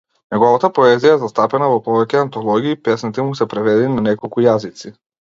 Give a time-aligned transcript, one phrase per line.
[0.35, 4.95] Неговата поезија е застапена во повеќе антологии, песните му се преведени на неколку јазици.